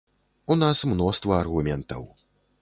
У 0.55 0.55
нас 0.61 0.81
мноства 0.93 1.37
аргументаў. 1.43 2.03